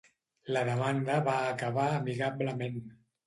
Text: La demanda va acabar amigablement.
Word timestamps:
La 0.55 0.63
demanda 0.69 1.17
va 1.27 1.35
acabar 1.51 1.85
amigablement. 1.99 2.81